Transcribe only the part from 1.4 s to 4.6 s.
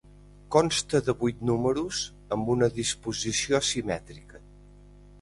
números amb una disposició simètrica.